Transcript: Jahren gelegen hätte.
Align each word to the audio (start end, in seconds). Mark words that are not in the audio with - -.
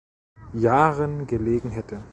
Jahren 0.55 1.27
gelegen 1.27 1.69
hätte. 1.69 2.03